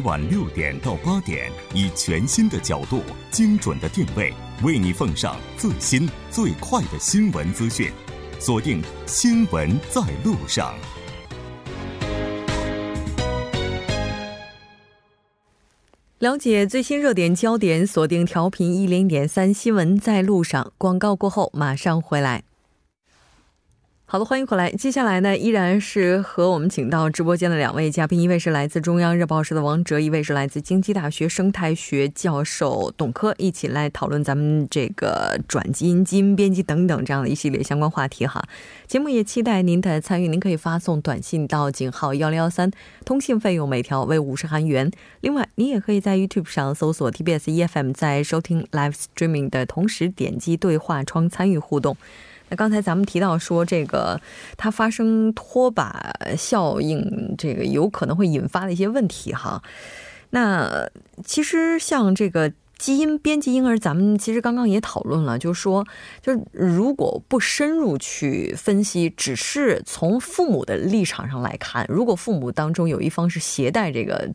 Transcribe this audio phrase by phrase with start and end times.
[0.00, 7.90] 晚六点到八点，以全新的角度、精准的定位，为你奉上最新最快的新闻资讯。
[8.38, 10.74] 锁定《新闻在路上》。
[16.18, 20.72] 了解最新热点焦点，锁定调频一零点三，新闻在路上。
[20.76, 22.44] 广告过后马上回来。
[24.12, 24.68] 好的，欢迎回来。
[24.72, 38.44] 接下来呢，依然是和我们请到直播间的两位嘉宾，一位是来自中央日报社的王哲，一位是来自京畿大学生态学教授董科，一起来讨论咱们这个转基因、基因编辑等等这样的一系列相关话题哈。
[38.88, 42.68] 节目也期待您的参与，您可以发送短信到井号幺零幺三，
[43.04, 44.90] 通信费用每条为五十韩元。
[45.20, 51.96] 另外，您也可以在 YouTube 上搜索 TBS EFM，在收听 Live Streaming 的同时点击对话窗参与互动。
[52.50, 54.20] 那刚才咱们提到说，这个
[54.56, 55.92] 它发生脱靶
[56.36, 59.62] 效应，这个有可能会引发的一些问题哈。
[60.30, 60.88] 那
[61.24, 65.86] 其实像这个基因编辑婴儿，咱们其实刚刚也讨论了，就是说，
[66.20, 74.30] 就是如果不深入去分析，只是从父母的立场上来看，如果父母当中有一方是携带这个。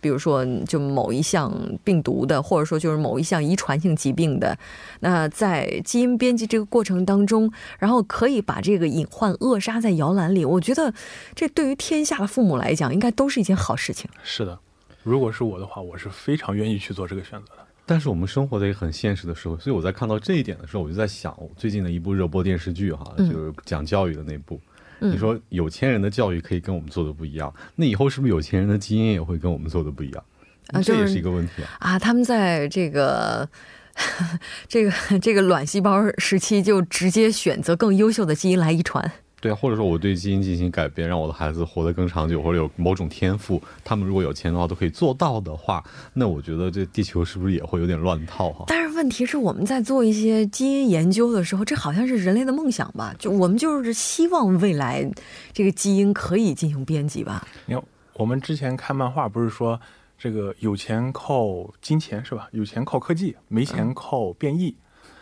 [0.00, 1.52] 比如说，就某一项
[1.84, 4.58] 病毒的，或者说就是某一项遗传性疾病的，
[5.00, 10.44] 那在基因编辑这个过程当中，然后可以把这个隐患扼杀在摇篮里。
[10.44, 10.92] 我觉得
[11.34, 14.10] 这对于天下的父母来讲，应该都是一件好事情。
[14.22, 14.58] 是的，
[15.02, 17.66] 如果是我的话，我是非常愿意去做这个选择的。
[17.86, 24.60] 但是我们生活在一个很现实的社会，所以我在看到这一点的时候，我就在想，最近的一部热播电视剧哈，就是讲教育的那部。
[25.00, 30.24] 你说有钱人的教育可以跟我们做的不一样，那以后是不是有钱人的基因也会跟我们做的不一样？
[30.72, 31.68] 啊，这也是一个问题啊！
[31.80, 33.48] 啊，他们在这个
[34.68, 39.10] 这个这个卵细胞时期就直接选择更优秀的基因来遗传。
[39.40, 48.64] 对啊，或者说我对基因进行改变，让我的孩子活得更长久，或者有某种天赋，他们如果有钱的话都可以做到的话，那我觉得这地球是不是也会有点乱套哈？
[48.68, 53.14] 但是问题是我们在做一些基因研究的时候，这好像是人类的梦想吧？
[53.18, 55.10] 就我们就是希望未来
[55.54, 57.46] 这个基因可以进行编辑吧？
[57.64, 57.82] 你看，
[58.14, 59.80] 我们之前看漫画不是说
[60.18, 62.46] 这个有钱靠金钱是吧？
[62.52, 64.76] 有钱靠科技，没钱靠变异。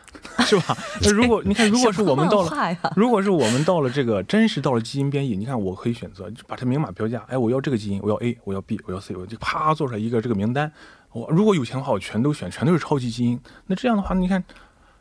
[0.46, 0.76] 是吧？
[1.02, 7.24] 那如果你看，如果是我们到了，如果是我们到了这个真实到了基因编译，你看我可以选择把它明码标价。
[7.28, 10.72] 哎，我要这个基因，我要 A，我要 B，我要 C，我就啪做出来一个这个名单。
[11.12, 13.38] 我如果有钱的话，我全都选，全都是超级基因。
[13.66, 14.42] 那这样的话，你看，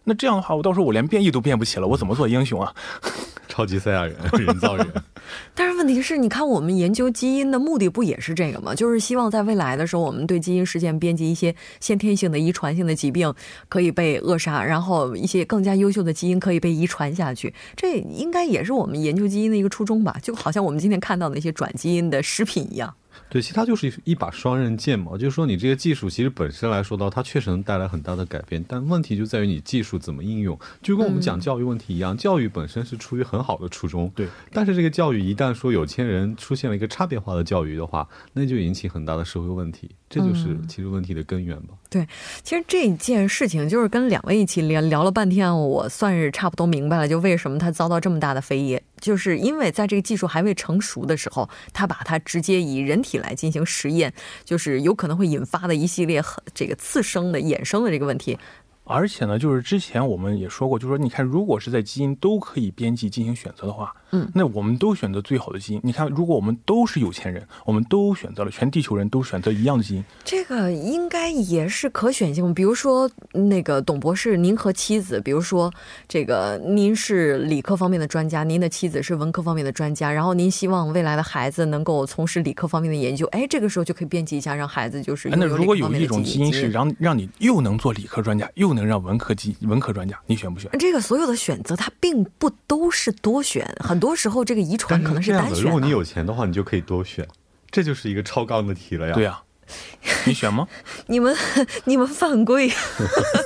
[0.05, 2.73] 那这样的话，我到时候我连变异都变不起了，我怎么做英雄啊？
[3.47, 4.15] 超级赛亚人，
[4.45, 4.85] 人造人。
[5.53, 8.73] 但是问题是，你看我们研究基因的目的不也是这个吗？
[8.73, 13.33] 就是希望在未来的时候，我们对基因实现编辑，一些先天性的、遗传性的疾病
[13.67, 17.53] 可以被扼杀，然后一些更加优秀的基因可以被遗传下去。
[17.75, 20.17] 这应该也是我们研究基因的一个初衷吧？
[20.21, 22.93] 就好像我们今天看到的一些转基因的食品一样。
[23.29, 25.17] 对，其实它就是一把双刃剑嘛。
[25.17, 30.57] 就是说，你这个技术其实本身来说到，它确实能带来很大的改变，但问题就在于你技术怎么应用。
[30.81, 34.27] 就跟我们讲教育问题一样，教育本身是出于很好的初衷，对。
[34.51, 39.91] 但是这个教育一旦说有钱人出现了一个差别化的教育的话，那就引起很大的社会问题。
[40.09, 41.73] 这就是其实问题的根源吧。
[41.89, 42.07] 对，
[42.43, 54.13] 其实这件事情就是跟两位一起聊聊了半天，我算是差不多明白了，就为什么他遭到这么大的非议，就是因为在这个技术还未成熟的时候，他把它直接以人体来进行实验，
[54.45, 58.37] 就是有可能会引发的一系列很这个次生的衍生的这个问题。
[58.89, 65.81] 而且呢，就是之前我们也说过，就是说，你看，如果是在基因都可以编辑进行选择的话，嗯，那我们都选择最好的基因。
[65.83, 72.53] 你看，如果我们都是有钱人，我们都选择了全地球人都选择一样的基因，这个应该也是可选性。
[72.53, 75.71] 比如说，那个董博士，您和妻子，比如说
[76.07, 90.71] 这个您是理科方面的专家，您的妻子是文科方面的专家，然后您希望未来的孩子能够从事理科方面的研究，哎，这个时候就可以编辑一下，让孩子就是那如果有一种基因是让让你又能做理科专家，又能让文科基文科专家，你选不选？
[90.79, 95.63] 这个所有的选择，它并不都是多选，很多时候这个遗传可能是单选。
[95.63, 97.27] 如果你有钱的话，你就可以多选，
[97.69, 99.13] 这就是一个超纲的题了呀。
[99.13, 99.41] 对呀，
[100.25, 100.67] 你选吗？
[101.07, 101.35] 你们
[101.85, 102.69] 你们犯规，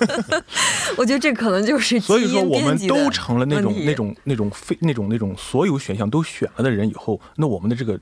[0.98, 8.00] 我觉得这可能就是所以说我们都成了那种那种那种非那种那种所有选项都选了的人以后，那我们的这个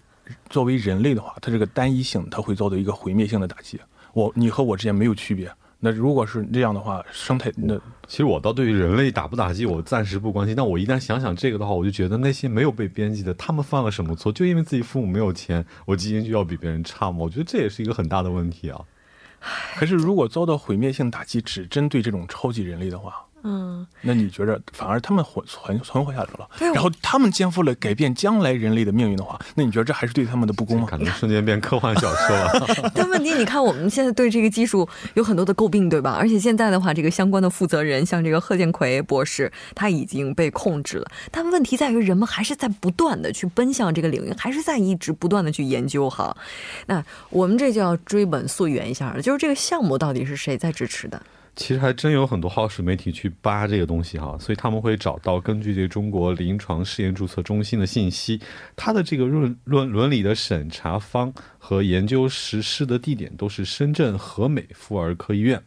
[0.49, 3.79] 作为人类的话，它这个单一性，它会遭到一个毁灭性的打击。
[4.13, 5.51] 我你和我之间没有区别。
[5.79, 10.55] 那如果是这样的话，生态那其实我倒对于人类打不打击，我暂时不关心。
[10.55, 14.29] 但我一旦想想这个的话，我就觉得那些没有被编辑的，他们犯了什么错？
[14.31, 17.19] 就因为自己父母没有钱，我基因就要比别人差吗？
[17.19, 18.81] 我觉得这也是一个很大的问题啊。
[19.77, 30.87] 可是如果遭到毁灭性打击，只针对这种超级人类的话，嗯，那你觉着反而他们活存存活下来了，然后他们肩负了改变将来人类的命运的话，那你觉得这还是对他们的不公吗？
[30.89, 32.91] 可能瞬间变科幻小说了。
[32.93, 36.17] 但问题，你看我们现在对这个技术有很多的诟病，对吧？
[36.19, 41.09] 而且现在的话，这个相关的负责人，像这个贺建奎博士，他已经被控制了。
[41.31, 46.35] 但问题在于，人们还是在不断的去奔向这个领域，还是在一直不断的去研究哈。
[46.87, 51.21] 那我们这就要追本溯源一下了，就是这个项目到底是谁在支持的？
[51.55, 58.39] 其实还真有很多好使媒体去扒这个东西哈，所以他们会找到根据这中国临床试验注册中心的信息，
[58.75, 65.61] 它的这个论论伦理的审查方和研究实施的地点都是深圳和美妇儿科医院。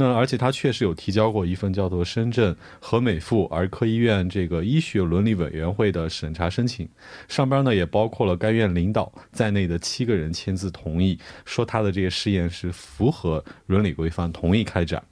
[0.00, 6.88] 那而且他确实有提交过一份叫做深圳和美妇儿科医院这个医学伦理委员会的审查申请，
[7.26, 15.02] 上边呢也包括了该院领导在内的七个人签字同意，说他的这个试验是符合伦理规范，同意开展。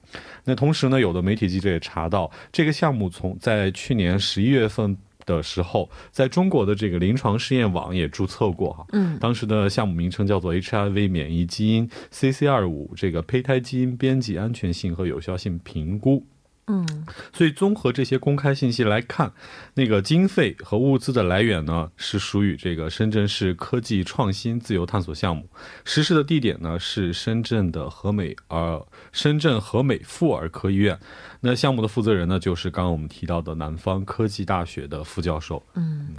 [0.44, 4.96] 那同时呢，有的媒体记者也查到，这个项目从在去年十一月份。
[5.26, 16.24] 的时候，在中国的这个临床试验网也注册过哈，嗯，当时的项目名称叫做 HIV 免疫基因 CC 二五这个胚胎基因编辑安全性和有效性评估。
[16.68, 19.32] 嗯，所以综合这些公开信息来看，
[19.74, 25.48] 那个经费和物资的来源呢，是属于这个深圳市科技创新自由探索项目，
[25.84, 30.98] 实施的地点呢是深圳的和美儿深圳和美妇儿科医院。
[31.40, 35.64] 那项目的负责人呢，就是刚刚我们提到的南方科技大学的副教授。
[35.74, 36.16] 嗯。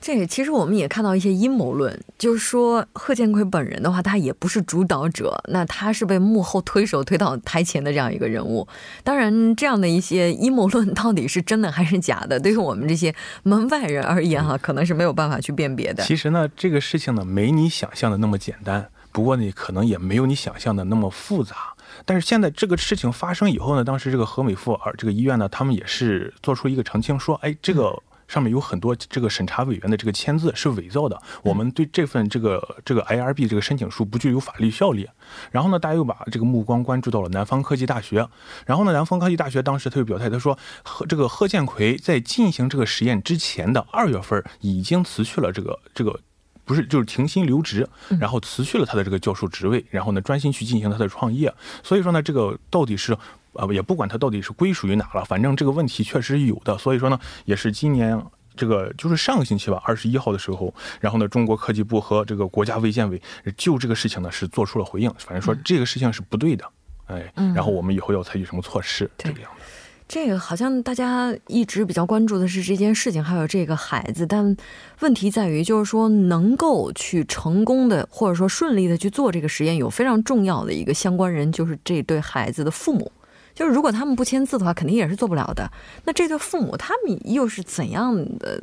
[0.00, 8.66] 这其实我们也看到一些阴谋论，就是说贺建奎本人的话，他也不是主导者，那他是被幕后推手推到台前的这样一个人物。
[9.02, 13.12] 当然，这样的一些阴谋论到底是真的还是假的，对于我们这些
[13.42, 16.04] 门外人而言，哈，可能是没有办法去辨别的。
[16.04, 21.56] 其实呢，这个事情呢，没你想象的那么简单，不过呢，可能也没有你想象的那么复杂。
[22.04, 28.00] 但是现在这个事情发生以后呢，当时这个何美妇儿这个医院呢，他们也是做出一个澄清，说，哎，这个。
[28.28, 35.08] 上面有很多这个审查委员的这个签字是伪造的，我们对这份这个这个 IRB 这个申请书不具有法律效力。
[35.50, 38.28] 然后呢，大家又把这个目光关注到了南方科技大学。
[38.66, 46.18] 然后呢，南方科技大学当时他就表态，他说贺这个贺建奎在进行这个实验之前的二月份已经辞去了这个这个
[46.64, 47.88] 不是就是停薪留职，
[48.20, 51.54] 然后辞去了他的这个教授职位，然后呢专心去进行他的创业。
[51.82, 53.16] 所以说呢，这个到底是。
[53.56, 56.76] 啊，也不管它到底是归属于哪了，反正这个问题确实有的。
[56.78, 58.20] 所以说呢，也是今年
[58.54, 63.20] 这个就是上个星期吧，二十一号的时候，然后呢，中国科技部和这个国家卫健委
[63.56, 66.64] 就这个事情呢是做出了回应，反正说这个事情是不对的，
[67.06, 69.62] 哎，然后我们以后要采取什么措施，这个样子。
[70.08, 74.56] 这个好像大家一直比较关注的是这件事情，还有这个孩子，但
[75.00, 83.10] 问题在于，就是说能够去成功的或者说顺利的去做这个实验，有非常重要的一个相关人，就是这对孩子的父母。
[83.56, 85.68] 就是如果他们不签字的话，肯定也是做不了的。
[86.04, 88.62] 那这对父母他们又是怎样的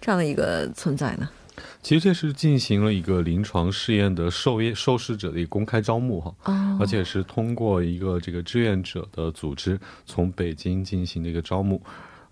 [0.00, 1.28] 这样的一个存在呢？
[1.82, 6.32] 其实这是进行了一个临床试验的受业受试者的一个公开招募哈，
[6.78, 11.82] 而且是通过一个这个志愿者的组织从北京进行的一个招募。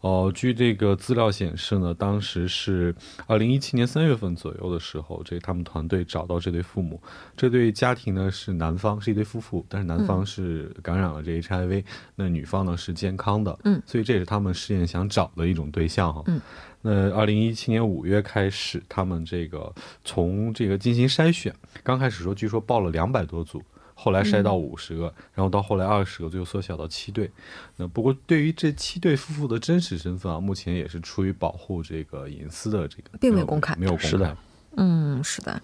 [0.01, 2.95] 哦，据这个资料显示呢，当时是
[3.27, 7.01] 二零一七年三月份左右的时候，这他们团队找到这对父母，
[7.37, 11.83] 这对家庭呢是男方是一对夫妇，但是男方是感染了这 HIV，
[12.15, 16.41] 那女方呢是健康的，嗯，所以这也是他们试验想找的一种对象哈，嗯，
[16.83, 19.75] 那二零一七年五月开始，他们这个
[20.05, 23.63] 从这个进行筛选，刚开始说据说报了两百多组。
[23.99, 27.31] 后来筛到五十个，然后到后来二十个，最后缩小到七对。
[27.77, 34.37] 那不过对于这七对夫妇的真实身份啊，目前也是出于保护这个隐私的这个，并没有公开，没有公开。
[34.77, 35.61] 嗯，是的。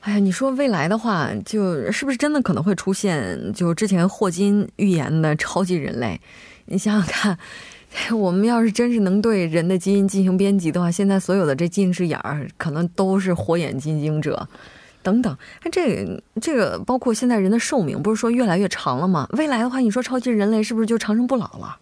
[0.00, 6.20] 哎呀，你说未来的话，就是不是真的可能会出现，就之前霍金预言的超级人类？
[6.66, 7.38] 你想想看，
[8.16, 14.46] 我们要是真是能对人的基因进行编辑的话，现在所有的这近视眼儿可能都是火眼金睛者。
[15.02, 19.26] 等等，那这这个包括现在人的寿命，不是说越来越长了吗？
[19.32, 21.76] 未来的话，你说超级人类是不是就长生不老了？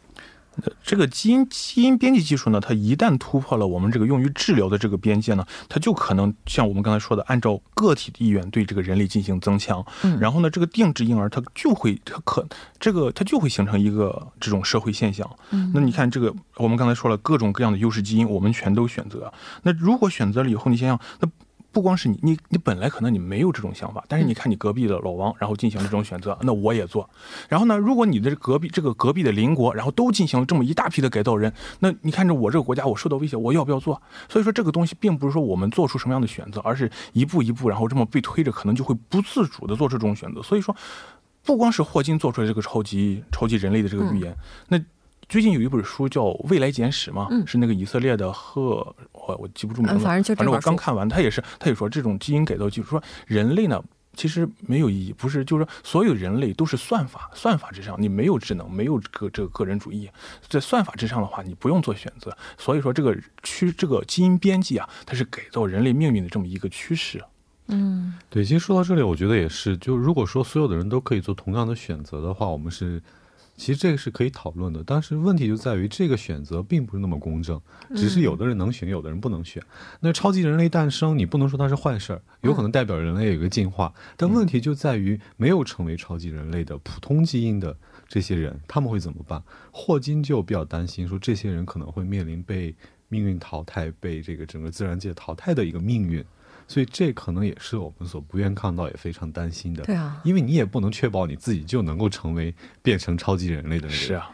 [0.82, 9.86] 这个基因基因编辑技术呢，它一旦突破了我们这个用于治疗的这个边界呢，它就可能像我们刚才说的，按照个体的意愿对这个人类进行增强。
[10.02, 12.44] 嗯，然后呢，这个定制婴儿它就会它可
[12.80, 15.30] 这个它就会形成一个这种社会现象。
[15.50, 19.32] 嗯，那你看这个，我们刚才说了各种各样的优势基因，我们全都选择。
[19.62, 21.28] 那如果选择了以后，你想想那。
[21.70, 27.08] 不光是你，你你本来可能你没有这种想法，但是你看你隔壁的老王，然后进行了这种选择，那我也做。
[27.48, 34.00] 然后呢，如果你的隔壁这个隔壁的邻国，然后都进行了这么一大批的改造人，那你看着我这个国家，我受到威胁，我要不要做？
[34.28, 40.42] 所以说这个东西并不是说我们做出什么样的选择，而是一步一步，然后这么被推着，可能就会不自主的做出这种选择。
[40.42, 40.74] 所以说，
[41.44, 44.34] 不光是霍金做出来这个超级超级人类的这个预言，
[44.68, 44.80] 那。
[45.28, 53.82] 最近有一本书叫《未来简史》嘛，是那个以色列的赫，我我记不住名字，反正反正我刚看完，他也是，他也说这种基因改造技术，说人类呢。
[54.14, 60.10] 其实没有意义，不是，就是说，所有人类都是算法，算法之上，你没有智能，没有个这个个人主义，
[60.48, 62.36] 在算法之上的话，你不用做选择。
[62.56, 67.22] 所以说，这个趋这个基因编辑啊，它是改造人类命运的这么一个趋势。
[67.68, 68.44] 嗯，对。
[68.44, 73.00] 其实说到这里，我觉得也是，就如果说所有的人都可以做同样的选择的话，我们是。
[73.58, 77.60] 其实这个是可以讨论的，但是问题就在于这个选择并不是那么公正，
[77.96, 79.60] 只是有的人能选，有的人不能选。
[79.98, 83.92] 那超级人类诞生，你不能说它是坏事儿，有可能代表人类有一个进化。
[84.16, 89.42] 但问题就在于没有成为超级人类的普通基因的这些人，他们会怎么办？
[89.72, 92.72] 霍金就比较担心，说这些人可能会面临被
[93.08, 96.24] 命运淘汰、被这个整个自然界淘汰的一个命运。
[96.68, 99.82] 所以这可能也是我们所不愿看到，也非常担心的。
[99.82, 103.98] 对啊，因为你也不能确保你自己就能够成为变成超级人类的那个。
[103.98, 104.30] 是啊，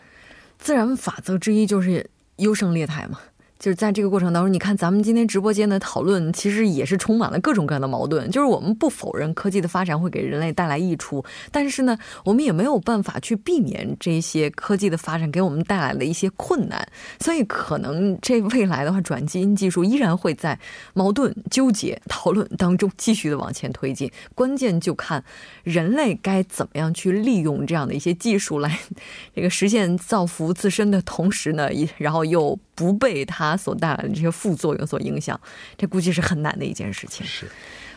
[0.59, 3.19] 自然法则之一就是优胜劣汰嘛。
[3.59, 8.31] 就是在这个过程当中，你看咱们今天直播间的讨论，其实也是充满了各种各样的矛盾。
[8.31, 16.87] 就是我们不否认科技的发展会给人类带来益处，但是呢，我们也没有办法去避免这些科技的发展给我们带来的一些困难。
[17.21, 20.59] 所以，可能这未来的话，转基因技术依然会在
[20.93, 24.11] 矛盾、纠结、讨论当中继续的往前推进。
[24.35, 25.25] 关键就看
[25.63, 28.79] 人类该怎么样去利用这样的一些技术来
[29.35, 32.59] 这个实现造福自身的同时呢，然后又。
[32.75, 35.41] 不被它所带来的这些副作用所影响，
[35.77, 37.27] 这估计是很难的一件事情。
[37.27, 37.47] 是，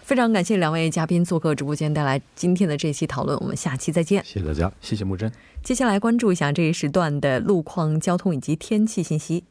[0.04, 3.38] 非常感谢两位嘉宾做客直播间，带来今天的这期讨论。
[3.40, 4.24] 我们下期再见。
[4.24, 5.32] 谢谢大家，谢谢木真。
[5.64, 9.44] 接下来关注一下这一时段的路况、交通以及天气信息。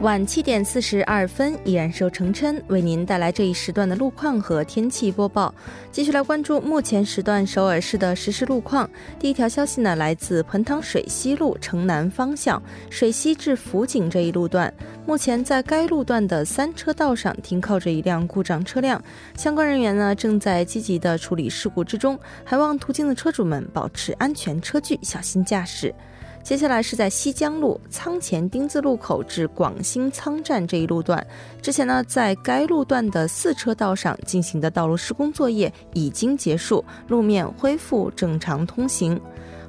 [0.00, 5.54] 晚七点四十二分，依然是由程琛为您带来这一时段的路况和天气播报。
[5.92, 8.88] 继续来关注目前时段首尔市的实时路况。
[9.18, 14.72] 第一条消息呢，来自盆塘水西路城南方向水西至福井这一路段，
[15.06, 19.02] 目前在该路段的三车道上停靠着一辆故障车辆，
[19.36, 25.94] 相关人员呢正在积极的处理事故之中，还望途经的车主们保持安全车距，小心驾驶。
[26.42, 31.24] 接下来是在西江路仓前丁字路口至广兴仓站这一路段，
[31.62, 39.20] 之前呢，在该路段的四车道上进行的道路施工作业已经结束，路面恢复正常通行。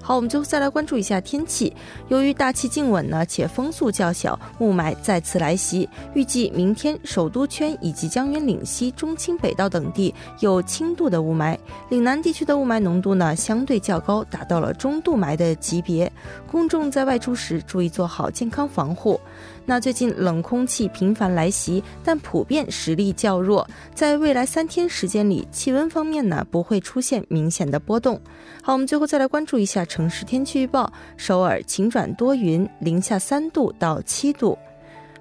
[0.01, 1.71] 好，我们最后再来关注一下天气。
[2.07, 5.87] 由于大气静稳呢，且风速较小，雾霾再次来袭。
[6.15, 11.57] 预计明天首都圈以及江源岭西、中青北道等地有轻度的雾霾，
[11.89, 16.11] 岭南地区的雾霾浓度呢相对较高，达到了中度霾的级别。
[16.49, 19.19] 公众在外出时注意做好健康防护。
[19.71, 28.19] 那最近冷空气频繁来袭，但普遍实力较弱，在未来三天时间里，气温方面呢不会出现明显的波动。
[28.61, 34.57] 好，我们最后再来关注一下城市天气预报：首尔晴转多云，零下三度到七度。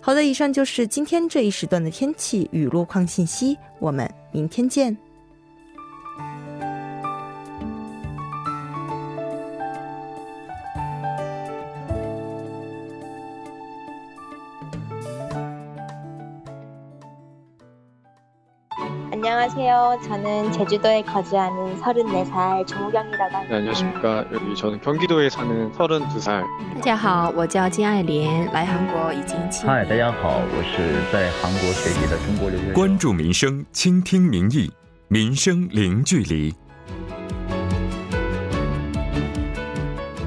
[0.00, 5.09] 好的，以上就是今天这一时段的天气与路况信息，我们明天见。
[19.19, 19.99] 안녕하세요.
[20.03, 23.43] 저는 제주도에 거주하는 34살 정우경이라고 합니다.
[23.49, 24.25] 네, 안녕하십니까.
[24.31, 26.43] 여기 저는 경기도에 사는 32살.
[26.75, 29.65] 大家好，我叫金爱莲，来韩国已经七。
[29.65, 32.73] 嗨，大家好，我是在韩国学习的中国留学生。
[32.73, 34.71] 关注民生，倾听民意，
[35.07, 36.53] 民生零距离。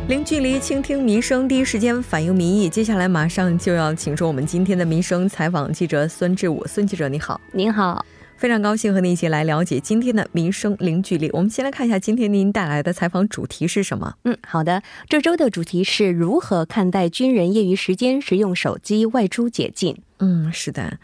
[0.09, 2.69] 零距离倾听民生，第一时间反映民意。
[2.69, 8.05] 接下来马上就要请出我们今天的民生采访记者孙志武，孙记者你好，您好。
[8.44, 11.30] 非常高兴和您一起来了解今天的民生零距离。
[11.32, 14.16] 我们先来看一下今天您带来的采访主题是什么？
[14.26, 19.96] 嗯，好的，这周的主题是如何看待军人业余时间使用手机外出解禁？
[20.20, 21.00] 嗯，是的，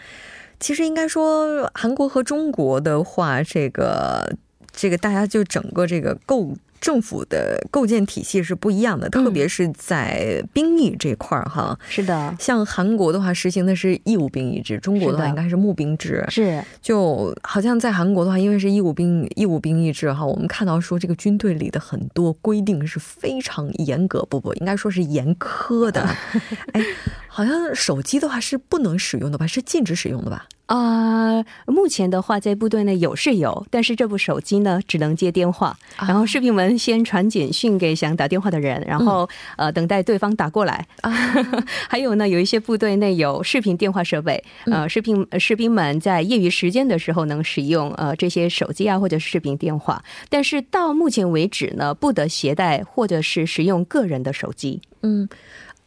[0.60, 4.36] 其实应该说韩国和中国的话，这个
[4.74, 6.58] 这个大家就整个这个构。
[6.80, 11.78] 政府的构建体系是不一样的，特别是在兵役这块儿哈。
[11.88, 16.26] 是的，像韩国的话实行的是义务兵役制，中国的话应该是募兵制。
[16.30, 26.02] 是，就好像在韩国的话，因为是义务兵义务兵役制哈，我们看到说这个军队里的很多规定是非常严格，不不，应该说是严苛的。
[26.74, 26.82] 哎，
[27.28, 29.46] 好像手机的话是不能使用的吧？
[29.46, 30.46] 是禁止使用的吧？
[30.70, 35.76] 啊，目前的话，在部队内有是有，但是这部手机呢，只能接电话。
[35.98, 40.86] 然后士兵们先传简讯给想打电话的人，然后呃等待对方打过来。
[41.02, 41.12] 啊，
[41.90, 54.80] 还有呢，有一些部队内有视频电话设备，呃，士兵士兵们在业余时间的时候能使用呃这些手机啊或者视频电话，但是到目前为止呢，不得携带或者是使用个人的手机。
[55.02, 55.28] 嗯。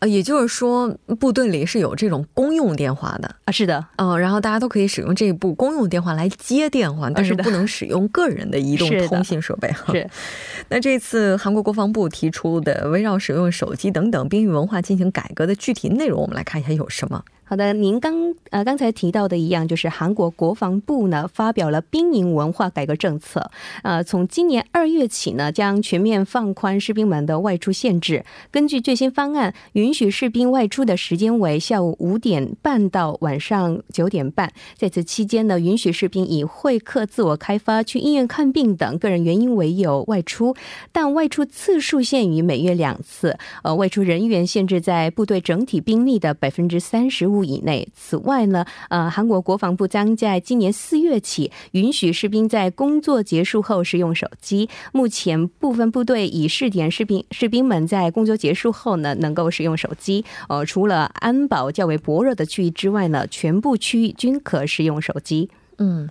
[0.03, 9.95] 呃，也就是说，部队里是有这种公用电话的啊，是的，嗯，然后大家都可以使用这部公用电话来接电话，但是不能使用个人的移动通信设备哈。
[9.95, 10.11] 是，
[10.71, 17.23] 那这次韩国国防部提出的围绕使用手机等等兵役文化进行改革的具体内容，我们来看一下有什么。
[17.53, 23.51] 好的，您刚呃刚才提到的一样，就是韩国国防部呢发表了兵营文化改革政策，
[23.83, 28.25] 呃，从今年二月起呢，将全面放宽士兵们的外出限制。
[28.51, 40.57] 根据最新方案，允许士兵外出的时间为下午五点半到晚上九点半，在此期间呢，允许士兵以会客、自我开发、去医院看病等个人原因为由外出，
[40.91, 43.37] 但外出次数限于每月两次。
[43.63, 47.42] 呃，外出人员限制在部队整体兵力的百分之三十五。
[47.45, 47.87] 以内。
[47.95, 54.69] 此外呢，呃，韩国国防部将在今年四月起允许士兵在工作结束后使用手机。
[54.93, 60.25] 目前部分部队已试点士兵士兵们在工作结束后呢，能够使用手机。
[60.49, 65.49] 呃，除了安保较为薄弱的区域之外呢，全部区域均可使用手机。
[65.79, 66.09] 嗯。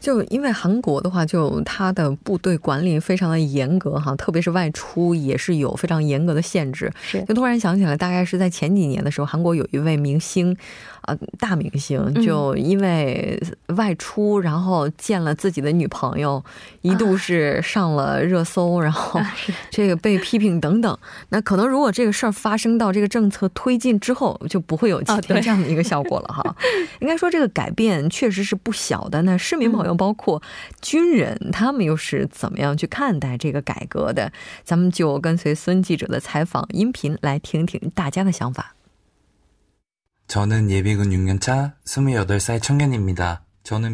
[0.00, 6.90] 就因为韩国的话，就他的部队管理非常的严格哈，特别是外出也是有非常严格的限制。
[7.02, 10.56] 是，就突然想起来，大概是在前几年的时候，韩国有一位明星。
[11.02, 16.44] 啊，大明星就因为外出，然后见了自己的女朋友，
[16.82, 19.18] 一度是上了热搜，然后
[19.72, 20.98] 这个被批评等等。
[21.30, 26.54] 那可能如果这个事儿发生到这个政策推进之后，就不会有今天这样的一个效果了哈。
[27.00, 29.22] 应该说这个改变确实是不小的。
[29.22, 30.42] 那市民朋友，包括
[30.80, 34.32] 军人他们又是怎么样去看待这个改革的？
[34.64, 38.74] 咱们就跟随孙记者的采访音频来听听大家的想法。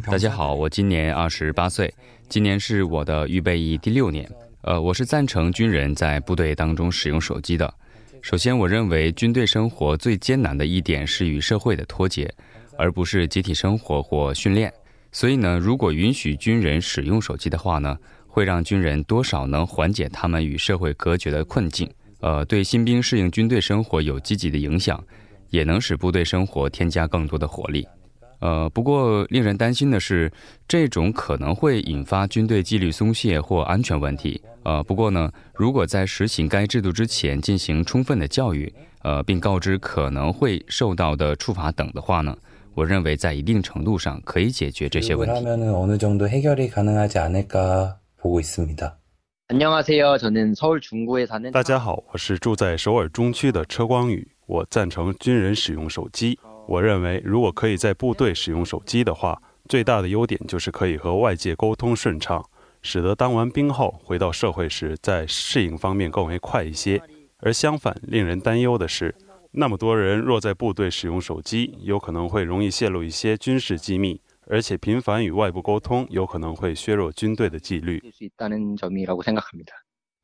[0.03, 1.93] 大家好我今年二十八岁
[2.29, 4.31] 今年是我的预备役第六年。
[4.63, 7.73] 呃我是赞成军人在部队当中使用手机的。
[8.21, 12.33] 首先我认为军队生活最艰难的一点是与社会的脱节
[12.77, 14.73] 而不是集体生活或训练。
[15.13, 21.91] 所以呢，如果允许军人使用手机的话呢，会让军人多少能缓解他们与社会隔绝的困境。
[22.21, 25.03] 呃，对新兵适应军队生活有积极的影响。
[25.51, 27.87] 也能使部队生活添加更多的活力，
[28.41, 30.31] 呃，不过令人担心的是，
[30.67, 34.43] 这种可能会引发军队纪律松懈或安全问题。
[34.65, 38.71] 呃，不过呢，如果在实行该制度之前进行充分的教育，
[39.03, 42.37] 呃，并告知可能会受到的处罚等的话呢，
[42.77, 45.35] 我认为在一定程度上可以解决这些问题。
[51.51, 54.29] 大家好，我是住在首尔中区的车光宇。
[54.45, 56.39] 我赞成军人使用手机。
[56.69, 62.45] 我认为，如果可以在部队使用手机的话，最大的优点就是可以和外界沟通顺畅，
[62.83, 67.01] 使得当完兵后回到社会时，在适应方面更为快一些。
[67.39, 69.15] 而相反，令人担忧的是，
[69.53, 78.03] 那么多人若在部队使用手机，有可能会容易泄露一些军事机密，而且频繁与外部沟通，有可能会削弱军队的纪律。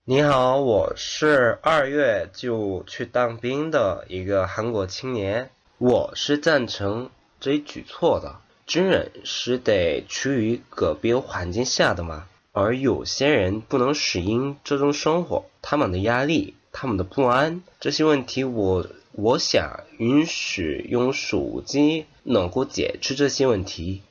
[0.04, 5.50] 你好，我是二月就去当兵的一个韩国青年。
[5.78, 8.36] 我是赞成这一举措的。
[8.66, 24.02] 军人是得处于个别环境下的嘛，而有些人不能适应这种生活，他们的压力、他们的不安，这些问题，我我想允许用手机能够解决这些问题。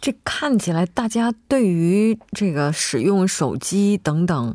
[0.00, 4.54] 这看起来，大家对于这个使用手机等等。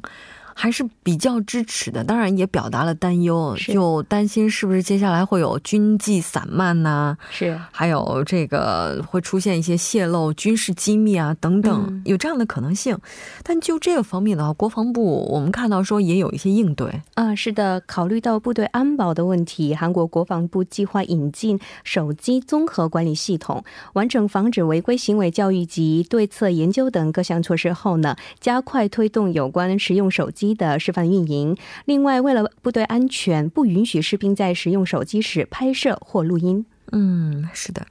[0.62, 12.98] 还是比较支持的，当然也表达了担忧，就担心是不是接下来会有军纪散漫呐，是，还有这个会出现一些泄露军事机密啊等等，有这样的可能性。
[13.42, 17.02] 但就这个方面的话，国防部我们看到说也有一些应对。
[17.14, 30.49] 啊，是的，考虑到部队安保的问题，韩国国防部计划引进手机综合管理系统，完整防止违规行为教育及对策研究等各项措施后呢，加快推动有关使用手机。
[30.54, 31.56] 的示范运营。
[31.86, 36.66] 另外，为了部队安全，不允许士兵在使用手机时拍摄或录音。
[36.92, 37.86] 嗯，是的。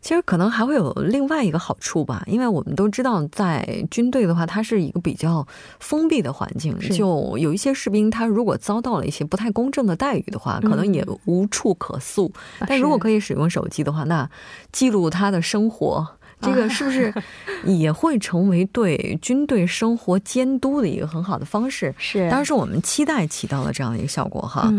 [0.00, 5.46] 其实可能还会有另外一个好处吧，因为我们都知道，在军队的话，它是一个比较
[5.80, 12.32] 封闭的环境，就有一些士兵，他如果遭到了一些不太公正的待遇的话，可能也无处可诉。
[12.60, 14.30] 但如果可以使用手机的话，那
[14.70, 16.06] 记录他的生活。
[16.40, 17.12] 这个是不是
[17.64, 21.94] 也会成为对军队生活监督的一个很好的方式？
[21.98, 24.72] 是，当然是我们期待起到了这样的一个效果哈。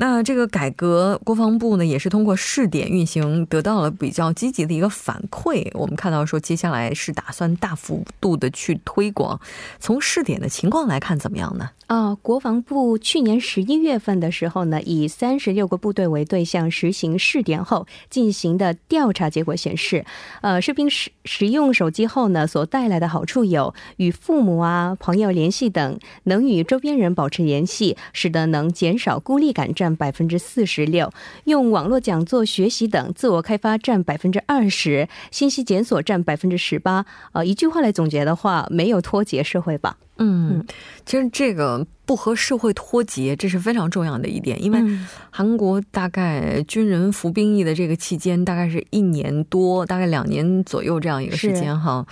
[0.00, 5.68] 那这个改革，国防部呢也是通过试点运行，得到了比较积极的一个反馈。
[5.74, 9.38] 我们看到说，接下来是打算大幅度的去推广。
[9.78, 11.68] 从试点的情况来看，怎么样呢？
[11.88, 20.06] 啊，国防部去年十一月份的时候呢，以三十六个部队为对象实行试点后进行的调查结果显示，
[20.40, 31.12] 呃，士兵使使用手机后呢，所带来的好处有与父母啊、朋友联系等，能与周边人保持联系，使得能减少孤立感百分之四十六，
[31.44, 37.04] 用网络讲座学习等自我开发占百分之二十，信息检索占百分之十八。
[37.32, 39.96] 呃，一句话来总结的话，没有脱节社会吧？
[40.19, 40.65] 嗯，
[41.05, 44.63] 其实这个不和社会脱节，这是非常重要的一点。
[44.63, 44.81] 因为
[45.29, 52.07] 韩国大概军人服兵役的这个期间，大概是一年多，大概两年左右这样一个时间哈。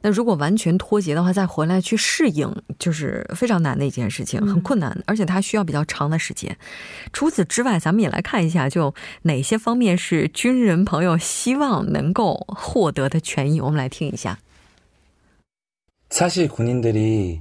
[0.00, 6.56] 那如果完全脱节的话，再回来去适应，就是非常难的一件事情，很困难，而且它需要比较长的时间。
[7.12, 14.38] 除此之外，咱们也来看一下，就哪些方面是军人朋友希望能够获得的权益，我们来听一下。
[16.10, 17.40] 사실군인들이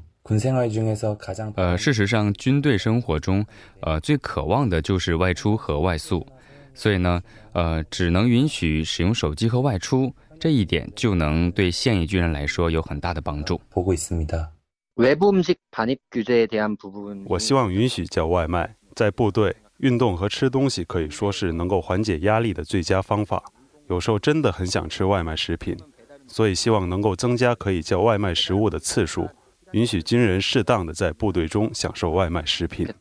[1.55, 3.47] 呃，事实上，军队生活中，
[3.81, 6.27] 呃，最渴望的就是外出和外宿，
[6.75, 13.61] 所以呢，呃，只能允许使用手机和外出，这一点就能对现役军人来说有很大的帮助。
[17.27, 23.43] 我希望允许叫外卖，在部队运动和吃东西可以说是能够缓解压力的最佳方法。
[23.89, 25.77] 有时候真的很想吃外卖食品，
[26.27, 29.29] 所以希望能够增加可以叫外卖食物的次数。
[29.73, 32.87] 允许军人适当的在部队中享受外卖食品。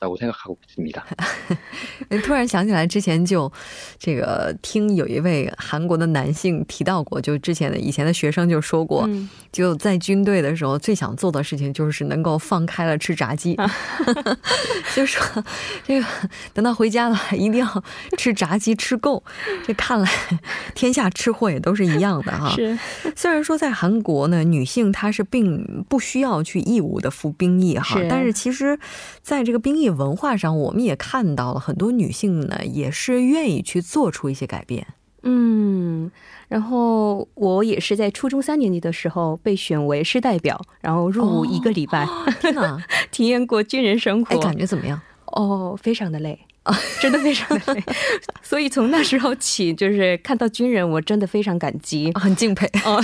[2.24, 3.52] 突然想起来，之前就
[4.00, 9.08] 这个听有一位韩国的男性提到过，就之前的以前的学生就说过，
[9.52, 13.56] 就在军队的时候最想做的事情就是能够放开了吃炸鸡，
[14.96, 15.44] 就说
[15.84, 16.08] 这个
[16.54, 17.84] 等到回家了一定要
[18.18, 19.24] 吃炸鸡吃够。
[19.66, 20.10] 这看来
[20.74, 22.50] 天下吃货也都是一样的哈。
[22.56, 22.78] 是，
[23.16, 26.55] 虽然说在韩国呢，女性她是并不需要去。
[26.62, 28.78] 义务的服兵役哈，但是其实，
[29.22, 34.88] 在这个兵役文化上，我们也看到了很多女性呢，也是愿意去做出一些改变。
[35.28, 36.12] 嗯，
[36.48, 42.08] 然后我也是在初中三年级的时候被选为师代表，然后入伍一个礼拜，
[43.10, 45.02] 体验过军人生活，感觉怎么样？
[45.26, 47.84] 哦，非常的累啊， 真的非常的累。
[48.44, 53.00] 所以从那时候起，就是看到军人，我真的非常感激，很敬佩啊。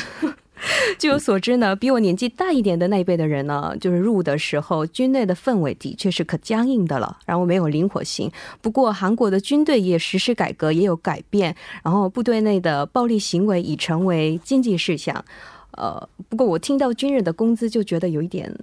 [1.00, 8.32] 据我所知呢，比我年纪大一点的那一辈的人呢，就是入伍的时候，军内的氛围的确是可僵硬的了，然后没有灵活性。
[8.62, 15.24] 不过韩国的军队也实施改革，也有改变，然后部队内的暴力行为已成为禁忌事项。
[15.72, 18.54] 呃，不过我听到军人的工资就觉得有一点。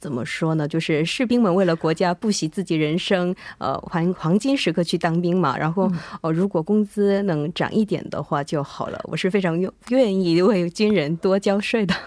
[0.00, 0.66] 怎么说呢？
[0.68, 5.56] 就是士兵们为了国家不惜自己人生，呃，黄黄金时刻去当兵嘛。
[5.58, 9.00] 然后，哦，如果工资能涨一点的话就好了。
[9.04, 11.94] 我是非常愿愿意为军人多交税的。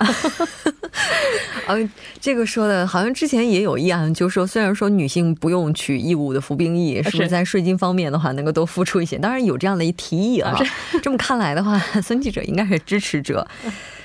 [1.67, 9.17] 嗯，这个说的好像之前也有议案，就是说虽然说女性不用去义务的服兵役，是不是在税金方面的话能够多付出一些？
[9.17, 10.57] 当然有这样的一提议啊。
[11.01, 13.45] 这么看来的话，孙记者应该是支持者。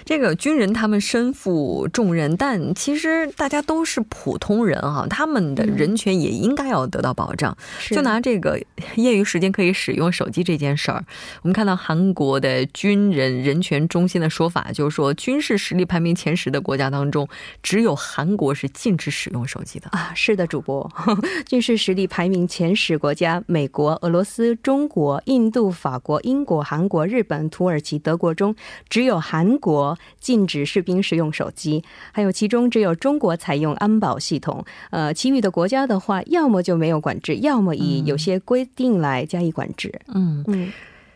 [0.06, 7.54] 这个军人他们身负重任，但其实大家都是普通人哈，他们的人权也应该要得到保障。
[7.90, 8.56] 就拿这个
[8.94, 11.04] 业余时间可以使用手机这件事儿，
[11.42, 17.28] 我们看到韩国的军人人权中心的说法，就是说军事实力排名前十的国家当中，
[17.60, 20.12] 只有韩国是禁止使用手机的啊。
[20.14, 20.88] 是的，主播，
[21.48, 28.54] 军事实力排名前十国家，美国、俄罗斯、中国、印度、法国、英国、韩国、日本、土耳其、德国中，
[28.88, 29.95] 只有韩国。
[30.20, 31.82] 禁止士兵使用手机，
[32.12, 34.64] 还有其中只有中国采用安保系统。
[34.90, 39.92] 呃，其余的国家的话，要么就没有管制，要么以有些规定来加以管制。
[40.14, 40.72] 嗯嗯，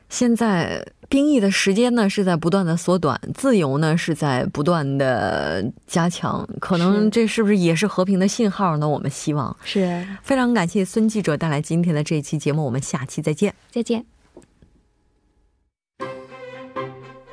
[0.09, 6.49] 现在兵役的时间呢是在不断的缩短，自由呢是在不断的加强。
[6.61, 8.88] 可能这是不是也是和平的信号呢？
[8.88, 14.19] 我们希望是非常感谢孙记者带来今天的这一期节目，我们下期再见，再见。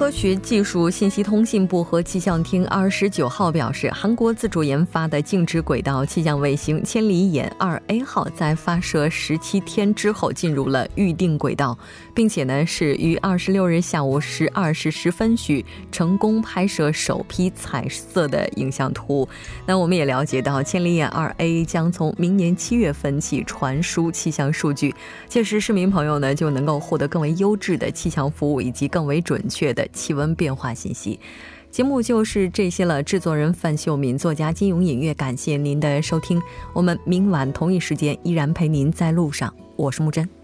[0.00, 11.76] 科学技术信息通信部和气象厅二十九号表示，韩国自主研发的静止轨道气象卫星“千里眼二 A 号”在发射十七天之后进入了预定轨道，
[12.14, 19.28] 并且呢是于二十六日下午十二时十分许成功拍摄首批彩色的影像图。
[19.66, 24.94] 那我们也了解到，“千里眼二 A” 将从明年七月份起传输气象数据，
[25.28, 29.20] 届时市民朋友呢就能够获得更为优质的气象服务以及更为。
[29.20, 31.18] 准确的气温变化信息，
[31.70, 33.02] 节目就是这些了。
[33.02, 36.40] 制作人范秀敏，作家金永隐月，感谢您的收听。
[36.72, 39.54] 我们明晚同一时间依然陪您在路上。
[39.76, 40.39] 我是木真。